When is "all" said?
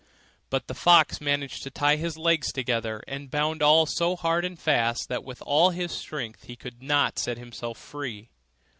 3.61-3.85, 5.43-5.69